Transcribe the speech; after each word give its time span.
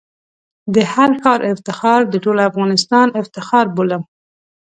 د 0.75 0.77
هر 0.93 1.09
ښار 1.21 1.39
افتخار 1.53 2.01
د 2.13 2.15
ټول 2.23 2.37
افغانستان 2.49 3.07
افتخار 3.21 3.65
بولم. 3.75 4.03